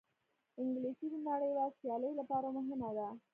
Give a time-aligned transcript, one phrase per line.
[0.61, 3.07] انګلیسي د نړیوال سیالۍ لپاره مهمه ده